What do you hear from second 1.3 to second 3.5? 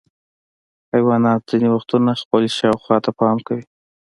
ځینې وختونه خپل شاوخوا ته پام